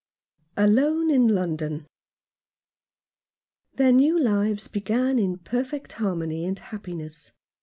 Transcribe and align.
ALONE 0.57 1.11
IN 1.11 1.27
LONDON. 1.27 1.85
Their 3.75 3.91
new 3.91 4.19
lives 4.19 4.67
began 4.67 5.19
in 5.19 5.37
perfect 5.37 5.93
harmony 5.93 6.43
and 6.43 6.57
happiness. 6.57 7.33